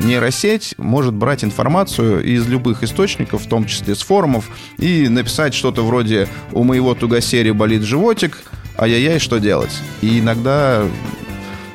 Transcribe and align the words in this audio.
нейросеть 0.00 0.74
может 0.78 1.14
брать 1.14 1.44
информацию 1.44 2.22
из 2.24 2.46
любых 2.48 2.82
источников, 2.82 3.42
в 3.42 3.48
том 3.48 3.66
числе 3.66 3.94
с 3.94 4.02
форумов, 4.02 4.50
и 4.78 5.08
написать 5.08 5.54
что-то 5.54 5.84
вроде 5.84 6.28
«У 6.52 6.64
моего 6.64 6.94
тугосери 6.94 7.50
болит 7.50 7.82
животик», 7.82 8.42
ай-яй-яй, 8.78 9.18
что 9.18 9.38
делать? 9.38 9.76
И 10.00 10.20
иногда 10.20 10.84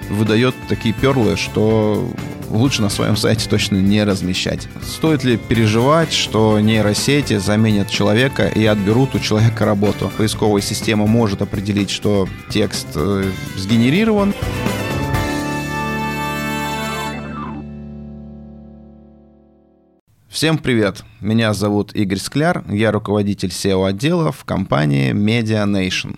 выдает 0.09 0.55
такие 0.67 0.93
перлы, 0.93 1.35
что 1.35 2.11
лучше 2.49 2.81
на 2.81 2.89
своем 2.89 3.17
сайте 3.17 3.49
точно 3.49 3.77
не 3.77 4.03
размещать. 4.03 4.67
Стоит 4.84 5.23
ли 5.23 5.38
переживать, 5.38 6.13
что 6.13 6.59
нейросети 6.59 7.38
заменят 7.38 7.89
человека 7.89 8.48
и 8.48 8.66
отберут 8.66 9.16
у 9.16 9.20
человека 9.20 9.66
работу? 9.66 10.12
Поисковая 10.17 10.62
система 10.62 11.07
может 11.07 11.41
определить, 11.41 11.89
что 11.89 12.27
текст 12.49 12.88
э, 12.95 13.23
сгенерирован. 13.57 14.34
Всем 20.35 20.57
привет! 20.57 21.05
Меня 21.21 21.53
зовут 21.53 21.95
Игорь 21.95 22.17
Скляр, 22.17 22.66
я 22.70 22.91
руководитель 22.91 23.52
SEO-отдела 23.52 24.34
в 24.34 24.44
компании 24.44 25.13
Media 25.13 25.66
Nation. 25.66 26.17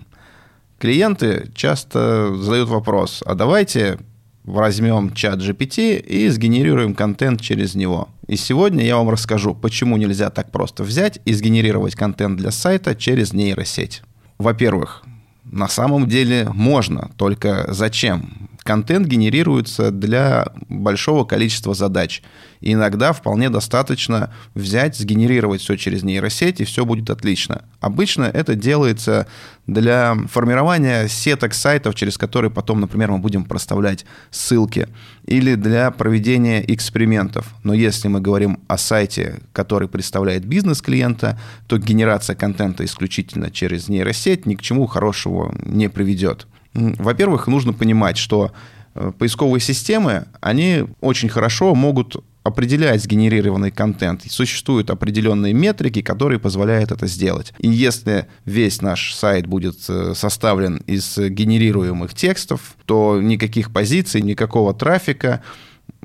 Клиенты 0.80 1.52
часто 1.54 2.36
задают 2.36 2.68
вопрос, 2.68 3.22
а 3.28 3.36
давайте 3.36 4.00
возьмем 4.44 5.14
чат 5.14 5.38
GPT 5.38 6.00
и 6.00 6.30
сгенерируем 6.30 6.96
контент 6.96 7.42
через 7.42 7.76
него. 7.76 8.10
И 8.26 8.38
сегодня 8.38 8.84
я 8.84 8.98
вам 8.98 9.12
расскажу, 9.12 9.54
почему 9.54 9.98
нельзя 9.98 10.32
так 10.32 10.52
просто 10.52 10.84
взять 10.84 11.20
и 11.26 11.34
сгенерировать 11.34 11.94
контент 11.94 12.38
для 12.38 12.50
сайта 12.50 12.96
через 12.96 13.34
нейросеть. 13.34 14.02
Во-первых, 14.40 15.04
на 15.44 15.68
самом 15.68 16.08
деле 16.08 16.50
можно, 16.52 17.12
только 17.18 17.72
зачем? 17.72 18.50
Контент 18.68 19.08
генерируется 19.08 19.92
для 19.92 20.52
большого 20.68 21.24
количества 21.24 21.74
задач. 21.74 22.22
И 22.60 22.74
иногда 22.74 23.14
вполне 23.14 23.50
достаточно 23.50 24.34
взять, 24.56 24.98
сгенерировать 24.98 25.62
все 25.62 25.78
через 25.78 26.04
нейросеть, 26.04 26.60
и 26.60 26.66
все 26.66 26.84
будет 26.84 27.10
отлично. 27.10 27.64
Обычно 27.80 28.26
это 28.26 28.56
делается 28.56 29.26
для 29.68 30.18
формирования 30.30 31.08
сеток 31.08 31.54
сайтов, 31.54 31.96
через 31.96 32.18
которые 32.18 32.52
потом, 32.52 32.82
например, 32.82 33.10
мы 33.10 33.20
будем 33.20 33.46
проставлять 33.46 34.06
ссылки, 34.32 34.90
или 35.26 35.56
для 35.56 35.90
проведения 35.92 36.62
экспериментов. 36.70 37.54
Но 37.64 37.74
если 37.74 38.10
мы 38.10 38.20
говорим 38.20 38.60
о 38.68 38.78
сайте, 38.78 39.40
который 39.54 39.88
представляет 39.88 40.44
бизнес 40.44 40.82
клиента, 40.82 41.40
то 41.68 41.78
генерация 41.78 42.36
контента 42.36 42.84
исключительно 42.84 43.50
через 43.50 43.88
нейросеть 43.88 44.46
ни 44.46 44.56
к 44.56 44.62
чему 44.62 44.88
хорошего 44.88 45.56
не 45.64 45.88
приведет. 45.88 46.48
Во-первых, 46.78 47.48
нужно 47.48 47.74
понимать, 47.74 48.18
что 48.18 48.52
э, 48.94 49.12
поисковые 49.18 49.60
системы, 49.62 50.28
они 50.42 50.86
очень 51.02 51.28
хорошо 51.28 51.74
могут 51.74 52.24
определять 52.44 53.02
сгенерированный 53.04 53.72
контент. 53.72 54.24
Существуют 54.30 54.90
определенные 54.90 55.54
метрики, 55.54 56.02
которые 56.02 56.40
позволяют 56.40 56.92
это 56.92 57.08
сделать. 57.08 57.54
И 57.58 57.68
если 57.68 58.28
весь 58.46 58.82
наш 58.82 59.14
сайт 59.16 59.48
будет 59.48 59.78
э, 59.90 60.14
составлен 60.16 60.78
из 60.86 61.18
генерируемых 61.18 62.14
текстов, 62.14 62.76
то 62.86 63.20
никаких 63.20 63.74
позиций, 63.74 64.22
никакого 64.22 64.74
трафика 64.74 65.42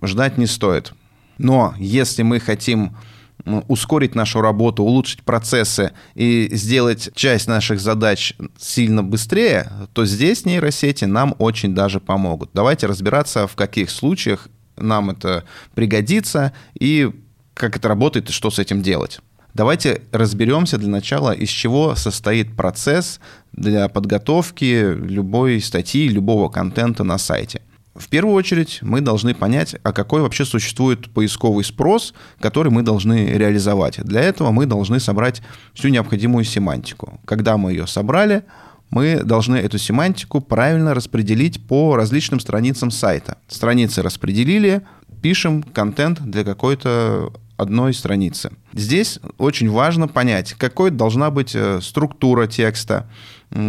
ждать 0.03 0.39
не 0.39 0.47
стоит. 0.47 0.95
Но 1.37 1.75
если 1.79 2.23
мы 2.23 2.41
хотим 2.41 2.97
ускорить 3.45 4.15
нашу 4.15 4.41
работу, 4.41 4.83
улучшить 4.83 5.23
процессы 5.23 5.93
и 6.15 6.49
сделать 6.53 7.11
часть 7.15 7.49
наших 7.49 7.81
задач 7.81 8.35
сильно 8.59 9.03
быстрее, 9.03 9.71
то 9.93 10.05
здесь 10.05 10.45
нейросети 10.45 11.05
нам 11.05 11.35
очень 11.39 11.75
даже 11.75 12.01
помогут. 12.01 12.51
Давайте 12.55 12.87
разбираться, 12.87 13.47
в 13.47 13.57
каких 13.57 13.91
случаях 13.91 14.49
нам 14.77 15.11
это 15.11 15.45
пригодится 15.75 16.53
и 16.79 17.11
как 17.55 17.77
это 17.77 17.89
работает 17.89 18.31
и 18.31 18.33
что 18.33 18.51
с 18.51 18.59
этим 18.59 18.83
делать. 18.83 19.21
Давайте 19.55 20.03
разберемся 20.13 20.79
для 20.79 20.89
начала, 20.89 21.33
из 21.33 21.51
чего 21.51 21.95
состоит 21.95 22.57
процесс 22.57 23.21
для 23.53 23.89
подготовки 23.89 24.95
любой 24.95 25.61
статьи, 25.61 26.09
любого 26.09 26.49
контента 26.49 27.05
на 27.05 27.19
сайте. 27.19 27.61
В 27.95 28.09
первую 28.09 28.35
очередь 28.35 28.79
мы 28.83 29.01
должны 29.01 29.35
понять, 29.35 29.77
а 29.83 29.93
какой 29.93 30.23
вообще 30.23 30.45
существует 30.45 31.11
поисковый 31.13 31.65
спрос, 31.65 32.15
который 32.41 32.73
мы 32.73 32.83
должны 32.83 33.27
реализовать. 33.27 34.03
Для 34.03 34.23
этого 34.23 34.51
мы 34.51 34.67
должны 34.67 34.99
собрать 34.99 35.43
всю 35.75 35.89
необходимую 35.89 36.45
семантику. 36.45 37.21
Когда 37.27 37.59
мы 37.59 37.73
ее 37.73 37.87
собрали, 37.87 38.45
мы 38.89 39.23
должны 39.25 39.57
эту 39.57 39.79
семантику 39.79 40.41
правильно 40.41 40.95
распределить 40.95 41.67
по 41.67 41.97
различным 41.97 42.41
страницам 42.41 42.91
сайта. 42.91 43.39
Страницы 43.47 44.03
распределили, 44.03 44.83
пишем 45.23 45.63
контент 45.63 46.21
для 46.21 46.45
какой-то 46.45 47.33
одной 47.57 47.95
страницы. 47.95 48.53
Здесь 48.73 49.19
очень 49.39 49.71
важно 49.71 50.09
понять, 50.09 50.55
какой 50.55 50.91
должна 50.91 51.31
быть 51.31 51.55
э, 51.55 51.81
структура 51.81 52.47
текста, 52.47 53.09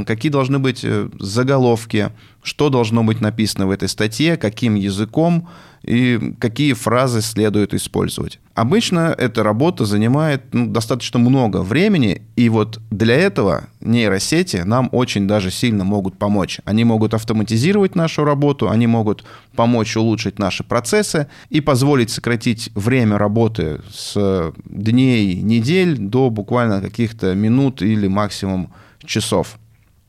какие 0.05 0.31
должны 0.31 0.59
быть 0.59 0.81
э, 0.83 1.09
заголовки, 1.19 2.11
что 2.41 2.69
должно 2.69 3.03
быть 3.03 3.21
написано 3.21 3.67
в 3.67 3.71
этой 3.71 3.89
статье, 3.89 4.37
каким 4.37 4.75
языком 4.75 5.47
и 5.83 6.33
какие 6.39 6.73
фразы 6.73 7.21
следует 7.21 7.73
использовать. 7.73 8.39
Обычно 8.55 9.13
эта 9.17 9.43
работа 9.43 9.85
занимает 9.85 10.53
ну, 10.53 10.67
достаточно 10.67 11.19
много 11.19 11.61
времени, 11.61 12.21
и 12.35 12.47
вот 12.49 12.79
для 12.89 13.15
этого 13.15 13.65
нейросети 13.81 14.57
нам 14.57 14.89
очень 14.91 15.27
даже 15.27 15.51
сильно 15.51 15.83
могут 15.83 16.17
помочь. 16.17 16.59
Они 16.63 16.85
могут 16.85 17.13
автоматизировать 17.13 17.95
нашу 17.95 18.23
работу, 18.23 18.69
они 18.69 18.87
могут 18.87 19.25
помочь 19.55 19.97
улучшить 19.97 20.39
наши 20.39 20.63
процессы 20.63 21.27
и 21.49 21.59
позволить 21.59 22.11
сократить 22.11 22.69
время 22.75 23.17
работы 23.17 23.81
с 23.91 24.53
дней, 24.65 25.35
недель 25.35 25.97
до 25.97 26.29
буквально 26.29 26.81
каких-то 26.81 27.33
минут 27.35 27.81
или 27.81 28.07
максимум 28.07 28.71
часов. 29.05 29.57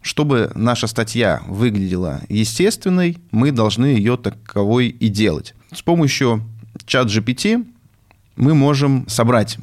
Чтобы 0.04 0.52
наша 0.54 0.86
статья 0.86 1.40
выглядела 1.48 2.20
естественной, 2.28 3.16
мы 3.30 3.52
должны 3.52 3.86
ее 3.86 4.18
таковой 4.18 4.88
и 4.88 5.08
делать. 5.08 5.54
С 5.72 5.80
помощью 5.80 6.44
чат 6.84 7.06
GPT 7.06 7.66
мы 8.36 8.54
можем 8.54 9.08
собрать 9.08 9.56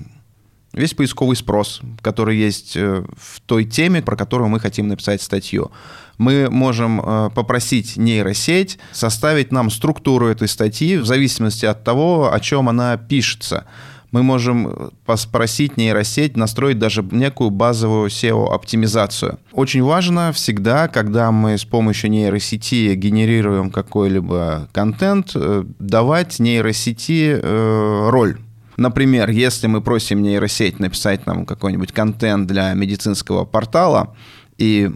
весь 0.74 0.96
поисковый 0.96 1.36
спрос, 1.36 1.82
который 2.02 2.38
есть 2.38 2.76
э, 2.76 3.06
в 3.16 3.40
той 3.42 3.66
теме, 3.66 4.02
про 4.02 4.16
которую 4.16 4.50
мы 4.50 4.60
хотим 4.60 4.88
написать 4.88 5.22
статью. 5.22 5.72
Мы 6.18 6.50
можем 6.50 7.00
э, 7.02 7.30
попросить 7.36 7.98
нейросеть 7.98 8.80
составить 8.94 9.52
нам 9.52 9.70
структуру 9.70 10.26
этой 10.26 10.48
статьи 10.48 10.98
в 10.98 11.06
зависимости 11.06 11.68
от 11.68 11.84
того, 11.84 12.34
о 12.34 12.40
чем 12.40 12.68
она 12.68 12.98
пишется 12.98 13.68
мы 14.12 14.24
можем 14.24 14.92
попросить 15.06 15.78
нейросеть 15.78 16.38
настроить 16.38 16.80
даже 16.80 17.04
некую 17.12 17.50
базовую 17.50 18.10
SEO-оптимизацию. 18.10 19.40
Очень 19.52 19.84
важно 19.84 20.32
всегда, 20.34 20.88
когда 20.88 21.32
мы 21.32 21.58
с 21.58 21.66
помощью 21.66 22.12
нейросети 22.12 22.94
генерируем 22.96 23.70
какой-либо 23.72 24.68
контент, 24.74 25.32
э, 25.36 25.64
давать 25.80 26.40
нейросети 26.40 27.40
э, 27.42 28.10
роль. 28.10 28.38
Например, 28.78 29.30
если 29.30 29.68
мы 29.68 29.82
просим 29.82 30.22
нейросеть 30.22 30.80
написать 30.80 31.26
нам 31.26 31.46
какой-нибудь 31.46 31.92
контент 31.92 32.48
для 32.48 32.74
медицинского 32.74 33.46
портала, 33.46 34.16
и 34.58 34.92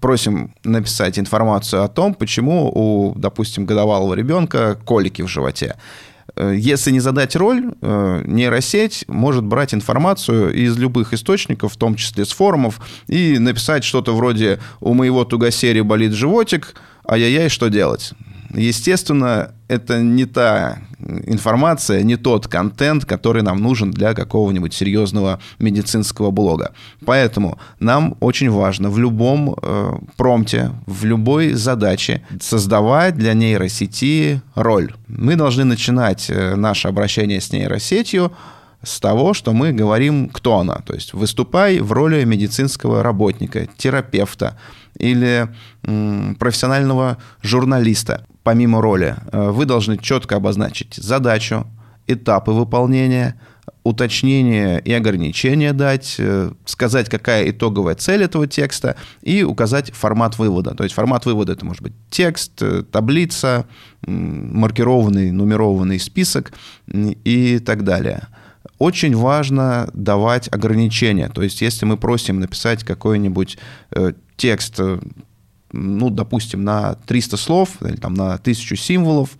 просим 0.00 0.54
написать 0.64 1.18
информацию 1.18 1.82
о 1.82 1.88
том, 1.88 2.14
почему 2.14 2.70
у, 2.74 3.14
допустим, 3.16 3.66
годовалого 3.66 4.14
ребенка 4.14 4.78
колики 4.84 5.22
в 5.22 5.28
животе. 5.28 5.76
Э, 6.36 6.54
если 6.56 6.90
не 6.90 7.00
задать 7.00 7.36
роль, 7.36 7.72
э, 7.80 8.22
нейросеть 8.26 9.04
может 9.08 9.44
брать 9.44 9.74
информацию 9.74 10.52
из 10.52 10.76
любых 10.76 11.12
источников, 11.12 11.72
в 11.72 11.76
том 11.76 11.94
числе 11.94 12.24
с 12.24 12.32
форумов, 12.32 12.80
и 13.08 13.38
написать 13.38 13.84
что-то 13.84 14.14
вроде 14.14 14.60
«У 14.80 14.94
моего 14.94 15.24
тугосери 15.24 15.80
болит 15.80 16.12
животик, 16.12 16.74
ай-яй-яй, 17.06 17.48
что 17.48 17.68
делать?» 17.68 18.12
Естественно, 18.56 19.52
это 19.68 20.00
не 20.00 20.26
та 20.26 20.78
информация, 21.26 22.02
не 22.02 22.16
тот 22.16 22.46
контент, 22.46 23.04
который 23.04 23.42
нам 23.42 23.58
нужен 23.58 23.90
для 23.90 24.14
какого-нибудь 24.14 24.72
серьезного 24.72 25.40
медицинского 25.58 26.30
блога. 26.30 26.72
Поэтому 27.04 27.58
нам 27.80 28.16
очень 28.20 28.50
важно 28.50 28.90
в 28.90 28.98
любом 28.98 29.56
э, 29.60 29.92
промте, 30.16 30.70
в 30.86 31.04
любой 31.04 31.52
задаче 31.52 32.22
создавать 32.40 33.16
для 33.16 33.34
нейросети 33.34 34.40
роль. 34.54 34.94
Мы 35.08 35.36
должны 35.36 35.64
начинать 35.64 36.30
э, 36.30 36.54
наше 36.54 36.88
обращение 36.88 37.40
с 37.40 37.52
нейросетью 37.52 38.32
с 38.82 39.00
того, 39.00 39.34
что 39.34 39.52
мы 39.52 39.72
говорим, 39.72 40.28
кто 40.28 40.58
она. 40.58 40.76
То 40.86 40.94
есть 40.94 41.14
выступай 41.14 41.80
в 41.80 41.92
роли 41.92 42.24
медицинского 42.24 43.02
работника, 43.02 43.66
терапевта 43.76 44.58
или 44.98 45.48
профессионального 46.38 47.16
журналиста 47.42 48.26
помимо 48.44 48.80
роли, 48.80 49.16
э, 49.32 49.50
вы 49.50 49.64
должны 49.64 49.98
четко 49.98 50.36
обозначить 50.36 50.94
задачу, 50.94 51.66
этапы 52.06 52.52
выполнения, 52.52 53.40
уточнение 53.82 54.80
и 54.80 54.92
ограничение 54.92 55.72
дать, 55.72 56.16
э, 56.18 56.52
сказать, 56.66 57.08
какая 57.08 57.50
итоговая 57.50 57.94
цель 57.94 58.22
этого 58.22 58.46
текста 58.46 58.96
и 59.22 59.42
указать 59.42 59.92
формат 59.92 60.38
вывода. 60.38 60.74
То 60.74 60.84
есть 60.84 60.94
формат 60.94 61.24
вывода 61.26 61.52
это 61.52 61.64
может 61.64 61.82
быть 61.82 61.94
текст, 62.10 62.62
э, 62.62 62.82
таблица, 62.82 63.66
маркированный, 64.06 65.30
нумерованный 65.30 65.98
список 65.98 66.52
и 66.86 67.58
так 67.58 67.84
далее. 67.84 68.28
Очень 68.78 69.16
важно 69.16 69.88
давать 69.94 70.52
ограничения. 70.52 71.30
То 71.30 71.42
есть 71.42 71.62
если 71.62 71.86
мы 71.86 71.96
просим 71.96 72.40
написать 72.40 72.84
какой-нибудь 72.84 73.56
текст, 74.36 74.80
ну, 75.74 76.10
допустим, 76.10 76.64
на 76.64 76.94
300 77.06 77.36
слов 77.36 77.70
или 77.82 77.96
там, 77.96 78.14
на 78.14 78.34
1000 78.34 78.76
символов, 78.76 79.30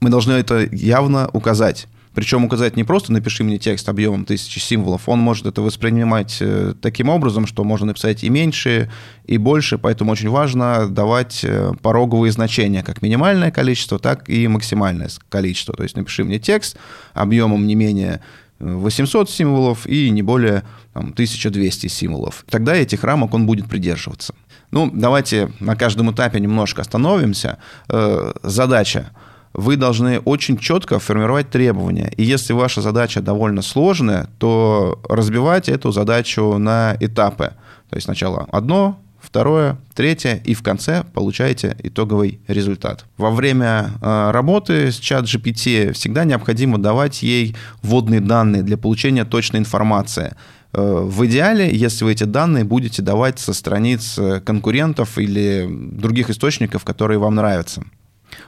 мы 0.00 0.10
должны 0.10 0.32
это 0.32 0.68
явно 0.72 1.28
указать. 1.32 1.86
Причем 2.14 2.44
указать 2.44 2.76
не 2.76 2.84
просто 2.84 3.12
«напиши 3.12 3.42
мне 3.42 3.58
текст 3.58 3.88
объемом 3.88 4.24
тысячи 4.24 4.60
символов», 4.60 5.08
он 5.08 5.18
может 5.18 5.46
это 5.46 5.62
воспринимать 5.62 6.38
э, 6.40 6.74
таким 6.80 7.08
образом, 7.08 7.46
что 7.46 7.64
можно 7.64 7.88
написать 7.88 8.22
и 8.22 8.28
меньше, 8.28 8.88
и 9.24 9.36
больше, 9.36 9.78
поэтому 9.78 10.12
очень 10.12 10.28
важно 10.28 10.88
давать 10.88 11.40
э, 11.42 11.72
пороговые 11.82 12.30
значения, 12.30 12.84
как 12.84 13.02
минимальное 13.02 13.50
количество, 13.50 13.98
так 13.98 14.28
и 14.30 14.46
максимальное 14.46 15.10
количество. 15.28 15.74
То 15.74 15.82
есть 15.82 15.96
напиши 15.96 16.22
мне 16.22 16.38
текст 16.38 16.76
объемом 17.14 17.66
не 17.66 17.74
менее 17.74 18.20
800 18.58 19.30
символов 19.30 19.86
и 19.86 20.10
не 20.10 20.22
более 20.22 20.62
там, 20.92 21.10
1200 21.10 21.88
символов. 21.88 22.44
Тогда 22.48 22.74
этих 22.74 23.04
рамок 23.04 23.34
он 23.34 23.46
будет 23.46 23.68
придерживаться. 23.68 24.34
Ну, 24.70 24.90
давайте 24.92 25.50
на 25.60 25.76
каждом 25.76 26.10
этапе 26.12 26.40
немножко 26.40 26.82
остановимся. 26.82 27.58
Э, 27.88 28.32
задача– 28.42 29.10
вы 29.54 29.76
должны 29.76 30.18
очень 30.18 30.58
четко 30.58 30.98
формировать 30.98 31.48
требования. 31.48 32.12
И 32.16 32.24
если 32.24 32.52
ваша 32.52 32.80
задача 32.80 33.22
довольно 33.22 33.62
сложная, 33.62 34.28
то 34.38 35.00
разбивайте 35.08 35.72
эту 35.72 35.92
задачу 35.92 36.58
на 36.58 36.96
этапы. 37.00 37.52
То 37.88 37.96
есть 37.96 38.04
сначала 38.04 38.48
одно, 38.50 38.98
второе, 39.24 39.78
третье, 39.94 40.40
и 40.44 40.54
в 40.54 40.62
конце 40.62 41.04
получаете 41.14 41.76
итоговый 41.82 42.40
результат. 42.46 43.04
Во 43.16 43.30
время 43.30 43.90
э, 44.00 44.30
работы 44.30 44.92
с 44.92 44.96
чат 44.96 45.24
GPT 45.24 45.92
всегда 45.92 46.24
необходимо 46.24 46.78
давать 46.78 47.22
ей 47.22 47.56
вводные 47.82 48.20
данные 48.20 48.62
для 48.62 48.76
получения 48.76 49.24
точной 49.24 49.60
информации. 49.60 50.34
Э, 50.72 51.00
в 51.02 51.24
идеале, 51.26 51.74
если 51.74 52.04
вы 52.04 52.12
эти 52.12 52.24
данные 52.24 52.64
будете 52.64 53.02
давать 53.02 53.38
со 53.38 53.52
страниц 53.52 54.18
э, 54.18 54.40
конкурентов 54.40 55.18
или 55.18 55.66
других 55.68 56.30
источников, 56.30 56.84
которые 56.84 57.18
вам 57.18 57.36
нравятся. 57.36 57.84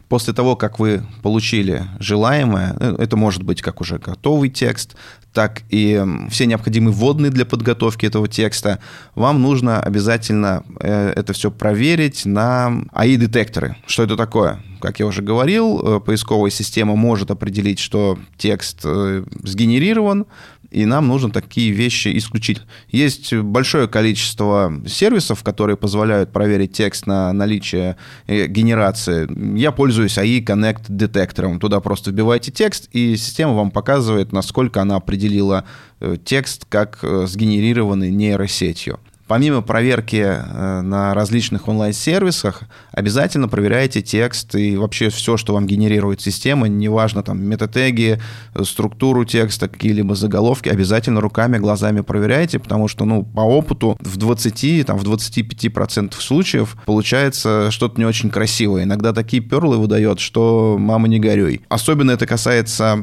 После 0.09 0.33
того, 0.33 0.57
как 0.57 0.79
вы 0.79 1.03
получили 1.23 1.85
желаемое, 1.99 2.77
э, 2.79 2.97
это 2.99 3.17
может 3.17 3.43
быть 3.43 3.63
как 3.63 3.81
уже 3.81 3.99
готовый 3.99 4.51
текст, 4.51 4.97
так 5.33 5.63
и 5.69 6.03
все 6.31 6.47
необходимые 6.47 6.95
вводные 6.95 7.31
для 7.31 7.45
подготовки 7.45 8.07
этого 8.07 8.29
текста, 8.29 8.79
вам 9.15 9.43
нужно 9.43 9.81
обязательно 9.81 10.63
э, 10.81 11.13
это 11.17 11.33
все 11.33 11.51
проверить 11.51 12.25
на 12.25 12.85
AI-детекторы. 12.95 13.77
Что 13.87 14.05
это 14.05 14.17
такое? 14.17 14.63
Как 14.81 15.01
я 15.01 15.07
уже 15.07 15.23
говорил, 15.23 15.81
э, 15.81 16.01
поисковая 16.01 16.51
система 16.51 16.97
может 16.97 17.31
определить, 17.31 17.81
что 17.81 18.19
текст 18.39 18.83
сгенерирован, 18.83 20.27
и 20.77 20.85
нам 20.85 21.09
нужно 21.09 21.31
такие 21.31 21.71
вещи 21.71 22.15
исключить. 22.19 22.61
Есть 22.91 23.33
большое 23.33 23.89
количество 23.89 24.71
сервисов, 24.87 25.43
которые 25.43 25.79
позволяют 25.79 26.33
проверить 26.33 26.73
текст 26.73 27.07
на 27.07 27.33
наличие 27.33 27.97
э, 28.27 28.47
генерации. 28.47 29.27
Я 29.59 29.73
пользуюсь 29.73 30.19
AI 30.19 30.45
Connect 30.45 30.85
детектором. 30.89 31.61
Туда 31.61 31.81
просто 31.81 32.11
вбиваете 32.11 32.53
текст, 32.53 32.91
и 32.93 33.17
система 33.17 33.55
вам 33.55 33.71
показывает, 33.71 34.33
насколько 34.33 34.83
она 34.83 34.97
определила 34.97 35.65
э, 36.01 36.19
текст 36.23 36.67
как 36.69 36.99
э, 37.01 37.25
сгенерированный 37.27 38.11
нейросетью. 38.11 39.01
Помимо 39.27 39.61
проверки 39.61 40.25
э, 40.25 40.81
на 40.83 41.13
различных 41.13 41.67
онлайн-сервисах, 41.67 42.63
обязательно 42.93 43.49
проверяйте 43.49 44.01
текст 44.01 44.55
и 44.55 44.77
вообще 44.77 45.09
все, 45.09 45.37
что 45.37 45.55
вам 45.55 45.67
генерирует 45.67 46.21
система, 46.21 46.69
неважно 46.69 47.25
там 47.25 47.43
метатеги, 47.43 48.21
структуру 48.63 49.25
текста, 49.25 49.69
какие-либо 49.69 50.15
заголовки, 50.15 50.69
обязательно 50.69 51.21
руками, 51.21 51.59
глазами 51.59 52.03
проверяйте, 52.03 52.61
потому 52.61 52.87
что, 52.87 53.05
ну, 53.05 53.25
по 53.25 53.41
опыту 53.41 53.97
в 54.01 54.17
20, 54.17 54.87
там, 54.87 54.97
в 54.97 55.03
25% 55.03 56.15
случаев 56.21 56.77
получается 56.87 57.71
что-то 57.73 57.99
не 57.99 58.05
очень 58.05 58.31
красивое. 58.31 58.85
Иногда 58.85 59.13
такие 59.13 59.43
перлы 59.43 59.79
выдает, 59.79 60.21
что 60.21 60.77
мама 60.79 61.09
не 61.09 61.19
горюй. 61.19 61.63
Особенно 61.69 62.13
это 62.13 62.27
касается 62.27 62.97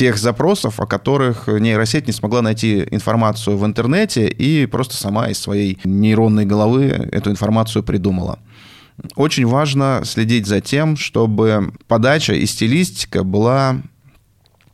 тех 0.00 0.16
запросов, 0.16 0.80
о 0.80 0.86
которых 0.86 1.46
нейросеть 1.46 2.06
не 2.06 2.14
смогла 2.14 2.40
найти 2.40 2.88
информацию 2.90 3.58
в 3.58 3.66
интернете 3.66 4.28
и 4.28 4.64
просто 4.64 4.96
сама 4.96 5.28
из 5.28 5.38
своей 5.38 5.78
нейронной 5.84 6.46
головы 6.46 6.84
эту 7.12 7.30
информацию 7.30 7.82
придумала. 7.82 8.38
Очень 9.14 9.44
важно 9.44 10.00
следить 10.04 10.46
за 10.46 10.62
тем, 10.62 10.96
чтобы 10.96 11.74
подача 11.86 12.32
и 12.32 12.46
стилистика 12.46 13.24
была 13.24 13.82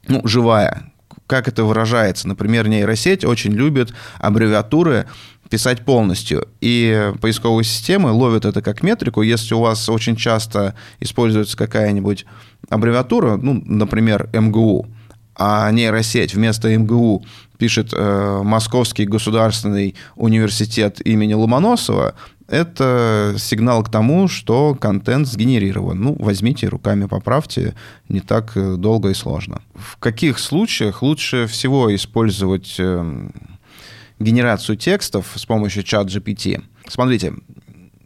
ну, 0.06 0.20
живая. 0.28 0.92
Как 1.26 1.48
это 1.48 1.64
выражается? 1.64 2.28
Например, 2.28 2.68
нейросеть 2.68 3.24
очень 3.24 3.50
любит 3.50 3.92
аббревиатуры 4.20 5.06
писать 5.50 5.84
полностью. 5.84 6.46
И 6.60 7.12
поисковые 7.20 7.64
системы 7.64 8.12
ловят 8.12 8.44
это 8.44 8.62
как 8.62 8.84
метрику. 8.84 9.22
Если 9.22 9.54
у 9.54 9.60
вас 9.60 9.88
очень 9.88 10.14
часто 10.14 10.76
используется 11.00 11.56
какая-нибудь 11.56 12.26
аббревиатура, 12.68 13.36
ну, 13.36 13.60
например, 13.66 14.30
МГУ, 14.32 14.86
а 15.36 15.70
нейросеть 15.70 16.34
вместо 16.34 16.76
МГУ 16.76 17.24
пишет 17.58 17.92
э, 17.92 18.40
Московский 18.42 19.04
государственный 19.04 19.94
университет 20.14 21.00
имени 21.06 21.34
Ломоносова, 21.34 22.14
это 22.48 23.34
сигнал 23.38 23.82
к 23.82 23.90
тому, 23.90 24.28
что 24.28 24.74
контент 24.74 25.26
сгенерирован. 25.26 26.00
Ну, 26.00 26.16
возьмите 26.18 26.68
руками, 26.68 27.06
поправьте, 27.06 27.74
не 28.08 28.20
так 28.20 28.52
э, 28.56 28.76
долго 28.76 29.10
и 29.10 29.14
сложно. 29.14 29.62
В 29.74 29.96
каких 29.98 30.38
случаях 30.38 31.02
лучше 31.02 31.46
всего 31.46 31.94
использовать 31.94 32.76
э, 32.78 33.28
генерацию 34.18 34.76
текстов 34.76 35.32
с 35.34 35.44
помощью 35.44 35.82
чат 35.82 36.06
GPT? 36.06 36.62
Смотрите, 36.88 37.34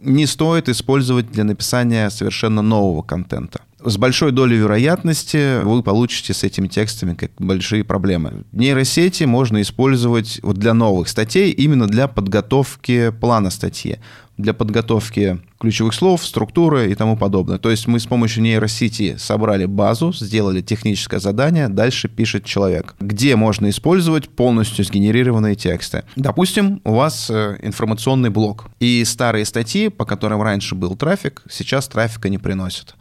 не 0.00 0.26
стоит 0.26 0.69
использовать 0.69 1.31
для 1.31 1.44
написания 1.44 2.09
совершенно 2.11 2.62
нового 2.62 3.03
контента 3.03 3.61
с 3.85 3.97
большой 3.97 4.32
долей 4.32 4.56
вероятности 4.56 5.62
вы 5.62 5.82
получите 5.82 6.35
с 6.35 6.44
этими 6.44 6.69
текстами 6.69 7.15
как 7.15 7.32
большие 7.38 7.85
проблемы. 7.85 8.44
Нейросети 8.53 9.25
можно 9.25 9.61
использовать 9.62 10.41
вот 10.43 10.56
для 10.56 10.75
новых 10.75 11.09
статей, 11.09 11.50
именно 11.50 11.87
для 11.87 12.09
подготовки 12.09 13.11
плана 13.11 13.50
статьи, 13.50 13.99
для 14.37 14.55
подготовки 14.55 15.41
ключевых 15.59 15.93
слов, 15.93 16.25
структуры 16.25 16.91
и 16.91 16.94
тому 16.94 17.17
подобное. 17.17 17.59
То 17.59 17.71
есть 17.71 17.87
мы 17.87 18.00
с 18.00 18.07
помощью 18.07 18.43
нейросети 18.43 19.16
собрали 19.19 19.66
базу, 19.66 20.12
сделали 20.12 20.62
техническое 20.62 21.21
задание, 21.21 21.69
дальше 21.69 22.09
пишет 22.09 22.45
человек. 22.45 22.95
Где 23.00 23.37
можно 23.37 23.69
использовать 23.69 24.28
полностью 24.28 24.85
сгенерированные 24.85 25.54
тексты? 25.54 26.04
Допустим, 26.16 26.81
у 26.85 26.95
вас 26.95 27.28
э, 27.31 27.59
информационный 27.62 28.31
блок, 28.31 28.66
и 28.81 29.04
старые 29.04 29.45
статьи, 29.45 29.88
по 29.88 30.07
которым 30.07 30.40
раньше 30.43 30.75
был 30.75 30.97
трафик, 30.97 31.43
сейчас 31.50 31.88
трафика 31.88 32.28
не 32.28 32.38
приносят. 32.38 32.95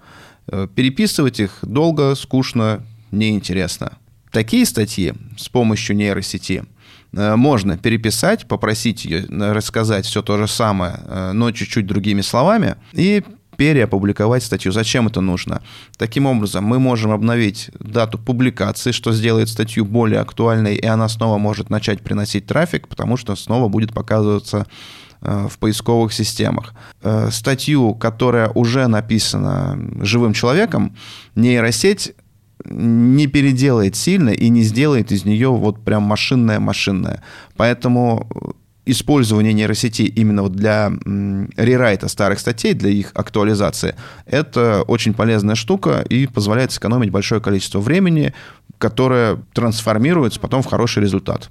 Э, 0.52 0.68
переписывать 0.74 1.40
их 1.40 1.60
долго, 1.62 2.16
скучно, 2.16 2.84
неинтересно. 3.12 3.94
Такие 4.32 4.66
статьи 4.66 5.14
с 5.38 5.50
помощью 5.50 5.96
нейросети 5.96 6.64
э, 7.14 7.36
можно 7.36 7.78
переписать, 7.78 8.48
попросить 8.48 9.06
ее 9.06 9.26
рассказать 9.30 10.06
все 10.06 10.22
то 10.22 10.38
же 10.38 10.48
самое, 10.48 11.00
э, 11.06 11.32
но 11.34 11.52
чуть-чуть 11.52 11.86
другими 11.86 12.22
словами, 12.22 12.76
и 12.94 13.24
переопубликовать 13.58 14.44
статью. 14.44 14.72
Зачем 14.72 15.08
это 15.08 15.20
нужно? 15.22 15.62
Таким 15.98 16.26
образом, 16.26 16.64
мы 16.64 16.80
можем 16.80 17.12
обновить 17.12 17.70
дату 17.80 18.18
публикации, 18.18 18.92
что 18.92 19.12
сделает 19.12 19.50
статью 19.50 19.84
более 19.84 20.22
актуальной, 20.22 20.76
и 20.76 20.86
она 20.86 21.10
снова 21.10 21.38
может 21.38 21.70
начать 21.70 22.02
приносить 22.02 22.48
трафик, 22.48 22.88
потому 22.88 23.18
что 23.18 23.36
снова 23.36 23.68
будет 23.68 23.94
показываться 23.94 24.60
Э, 24.60 25.09
в 25.22 25.58
поисковых 25.60 26.14
системах. 26.14 26.74
Э, 27.02 27.30
статью, 27.32 27.94
которая 27.96 28.50
уже 28.50 28.88
написана 28.88 29.78
живым 30.02 30.34
человеком, 30.34 30.96
нейросеть 31.36 32.14
не 32.66 33.28
переделает 33.28 33.96
сильно 33.96 34.30
и 34.30 34.50
не 34.50 34.64
сделает 34.64 35.12
из 35.12 35.26
нее 35.26 35.50
вот 35.50 35.84
прям 35.84 36.04
машинное-машинное. 36.04 37.24
Поэтому 37.56 38.30
использование 38.86 39.54
нейросети 39.54 40.02
именно 40.02 40.44
вот 40.44 40.54
для 40.54 40.92
рерайта 41.58 42.08
старых 42.08 42.40
статей, 42.40 42.74
для 42.74 42.90
их 42.90 43.12
актуализации, 43.14 43.96
это 44.26 44.84
очень 44.88 45.14
полезная 45.14 45.56
штука 45.56 46.04
и 46.10 46.28
позволяет 46.28 46.72
сэкономить 46.72 47.12
большое 47.12 47.40
количество 47.40 47.80
времени, 47.80 48.34
которое 48.78 49.38
трансформируется 49.54 50.40
потом 50.40 50.62
в 50.62 50.66
хороший 50.66 51.04
результат. 51.04 51.50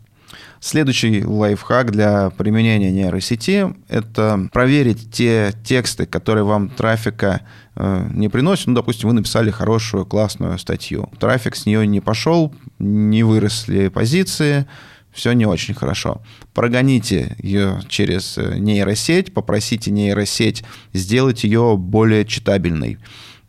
Следующий 0.60 1.24
лайфхак 1.24 1.92
для 1.92 2.30
применения 2.30 2.90
нейросети– 2.90 3.72
это 3.88 4.48
проверить 4.52 5.10
те 5.12 5.52
тексты, 5.64 6.04
которые 6.04 6.44
вам 6.44 6.68
трафика 6.68 7.42
э, 7.76 8.08
не 8.12 8.28
приносят. 8.28 8.66
Ну, 8.66 8.74
допустим, 8.74 9.08
вы 9.08 9.14
написали 9.14 9.50
хорошую, 9.50 10.04
классную 10.04 10.58
статью. 10.58 11.10
Трафик 11.20 11.54
с 11.54 11.64
нее 11.64 11.86
не 11.86 12.00
пошел, 12.00 12.52
не 12.80 13.22
выросли 13.22 13.88
позиции, 13.88 14.66
все 15.12 15.32
не 15.32 15.46
очень 15.46 15.74
хорошо. 15.74 16.22
Прогоните 16.54 17.36
ее 17.38 17.80
через 17.88 18.36
э, 18.36 18.58
нейросеть, 18.58 19.32
попросите 19.32 19.92
нейросеть 19.92 20.64
сделать 20.92 21.44
ее 21.44 21.76
более 21.76 22.24
читабельной. 22.24 22.98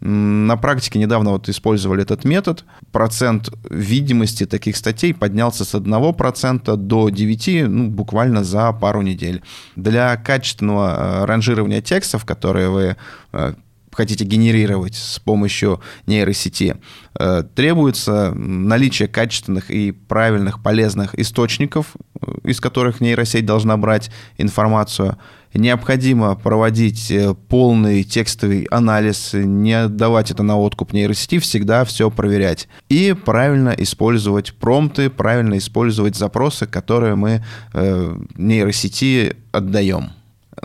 На 0.02 0.56
практике 0.56 0.98
недавно 0.98 1.32
вот 1.32 1.50
использовали 1.50 2.04
этот 2.04 2.24
метод. 2.24 2.64
Процент 2.92 3.50
видимости 3.70 4.46
таких 4.46 4.78
статей 4.78 5.14
поднялся 5.14 5.66
с 5.66 5.76
1% 5.76 6.76
до 6.78 7.10
9% 7.10 7.68
ну, 7.68 7.90
буквально 7.90 8.44
за 8.44 8.72
пару 8.72 9.02
недель. 9.02 9.44
Для 9.76 10.16
качественного 10.16 11.24
э, 11.24 11.26
ранжирования 11.26 11.82
текстов, 11.82 12.24
которые 12.24 12.70
вы 12.70 12.96
э, 13.34 13.54
хотите 14.00 14.24
генерировать 14.24 14.96
с 14.96 15.20
помощью 15.20 15.82
нейросети, 16.08 16.78
э, 17.20 17.44
требуется 17.56 18.32
наличие 18.34 19.08
качественных 19.08 19.70
и 19.70 19.92
правильных 19.92 20.64
полезных 20.64 21.20
источников, 21.20 21.96
из 22.44 22.60
которых 22.60 23.02
нейросеть 23.02 23.46
должна 23.46 23.78
брать 23.78 24.10
информацию– 24.38 25.18
необходимо 25.54 26.36
проводить 26.36 27.10
э, 27.12 27.34
полный 27.34 28.04
текстовый 28.04 28.64
анализ, 28.66 29.32
не 29.34 29.74
отдавать 29.74 30.32
это 30.32 30.44
на 30.44 30.58
откуп 30.58 30.94
нейросети, 30.94 31.40
всегда 31.40 31.86
все 31.86 32.10
проверять. 32.12 32.68
И 32.90 33.14
правильно 33.14 33.70
использовать 33.70 34.54
промпты, 34.54 35.10
правильно 35.10 35.58
использовать 35.58 36.16
запросы, 36.16 36.68
которые 36.68 37.16
мы 37.16 37.44
э, 37.74 38.18
нейросети 38.36 39.36
отдаем. 39.52 40.12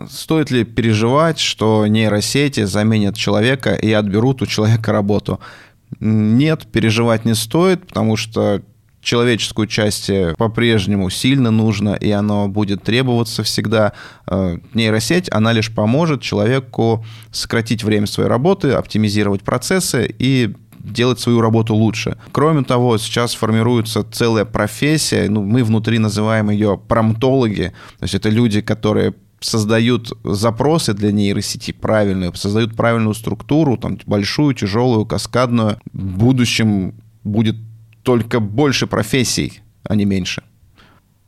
Стоит 0.08 0.50
ли 0.50 0.64
переживать, 0.64 1.38
что 1.38 1.86
нейросети 1.86 2.64
заменят 2.64 3.16
человека 3.16 3.74
и 3.74 3.92
отберут 3.92 4.42
у 4.42 4.46
человека 4.46 4.92
работу? 4.92 5.40
Нет, 6.00 6.66
переживать 6.66 7.24
не 7.24 7.34
стоит, 7.34 7.86
потому 7.86 8.16
что 8.16 8.62
человеческую 9.04 9.68
часть 9.68 10.10
э, 10.10 10.34
по-прежнему 10.36 11.10
сильно 11.10 11.50
нужно, 11.50 11.94
и 11.94 12.10
оно 12.10 12.48
будет 12.48 12.82
требоваться 12.82 13.42
всегда. 13.42 13.92
Э, 14.26 14.58
нейросеть, 14.72 15.30
она 15.30 15.52
лишь 15.52 15.72
поможет 15.72 16.22
человеку 16.22 17.04
сократить 17.30 17.84
время 17.84 18.06
своей 18.06 18.28
работы, 18.28 18.72
оптимизировать 18.72 19.42
процессы 19.42 20.12
и 20.18 20.54
делать 20.78 21.20
свою 21.20 21.40
работу 21.40 21.74
лучше. 21.74 22.18
Кроме 22.32 22.62
того, 22.62 22.98
сейчас 22.98 23.34
формируется 23.34 24.04
целая 24.10 24.44
профессия, 24.44 25.28
ну, 25.28 25.42
мы 25.42 25.64
внутри 25.64 25.98
называем 25.98 26.50
ее 26.50 26.78
промтологи, 26.78 27.72
то 27.98 28.02
есть 28.02 28.14
это 28.14 28.28
люди, 28.28 28.60
которые 28.60 29.14
создают 29.44 30.12
запросы 30.24 30.94
для 30.94 31.12
нейросети 31.12 31.72
правильные, 31.72 32.34
создают 32.34 32.74
правильную 32.74 33.14
структуру, 33.14 33.76
там, 33.76 33.98
большую, 34.06 34.54
тяжелую, 34.54 35.06
каскадную. 35.06 35.78
В 35.92 36.18
будущем 36.18 36.94
будет 37.22 37.56
только 38.02 38.40
больше 38.40 38.86
профессий, 38.86 39.60
а 39.84 39.94
не 39.94 40.04
меньше. 40.04 40.42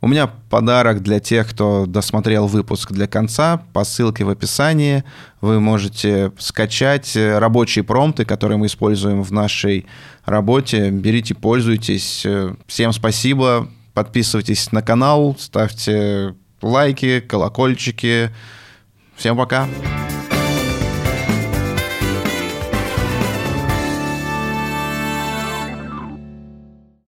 У 0.01 0.09
меня 0.09 0.31
подарок 0.51 1.03
для 1.03 1.21
тех, 1.21 1.51
кто 1.51 1.87
досмотрел 1.87 2.47
выпуск 2.47 2.93
для 2.93 3.07
конца. 3.07 3.63
По 3.73 3.83
ссылке 3.85 4.25
в 4.25 4.31
описании 4.31 5.05
вы 5.41 5.59
можете 5.59 6.33
скачать 6.39 7.17
рабочие 7.17 7.83
промпты, 7.83 8.25
которые 8.25 8.59
мы 8.59 8.67
используем 8.67 9.23
в 9.23 9.33
нашей 9.33 9.87
работе. 10.25 10.91
Берите, 10.91 11.35
пользуйтесь. 11.35 12.27
Всем 12.67 12.93
спасибо. 12.93 13.69
Подписывайтесь 13.95 14.71
на 14.73 14.83
канал, 14.83 15.35
ставьте 15.39 16.35
лайки, 16.63 17.21
колокольчики. 17.21 18.31
Всем 19.17 19.37
пока. 19.37 19.69